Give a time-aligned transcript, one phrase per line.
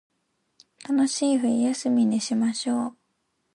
[0.83, 2.95] 楽しい冬休みにしましょう